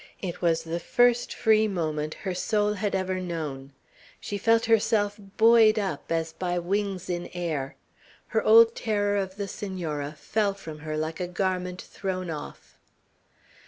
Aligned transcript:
It 0.19 0.41
was 0.41 0.63
the 0.63 0.79
first 0.79 1.31
free 1.31 1.67
moment 1.67 2.15
her 2.15 2.33
soul 2.33 2.73
had 2.73 2.95
ever 2.95 3.19
known. 3.19 3.71
She 4.19 4.35
felt 4.39 4.65
herself 4.65 5.19
buoyed 5.37 5.77
up 5.77 6.11
as 6.11 6.33
by 6.33 6.57
wings 6.57 7.07
in 7.07 7.27
air. 7.35 7.75
Her 8.29 8.41
old 8.43 8.73
terror 8.75 9.15
of 9.15 9.35
the 9.35 9.47
Senora 9.47 10.13
fell 10.17 10.55
from 10.55 10.79
her 10.79 10.97
like 10.97 11.19
a 11.19 11.27
garment 11.27 11.83
thrown 11.83 12.31
off. 12.31 12.79